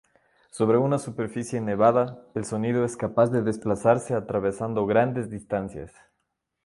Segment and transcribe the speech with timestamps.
[0.49, 5.93] Sobre una superficie nevada, el sonido es capaz de desplazarse atravesando grandes distancias.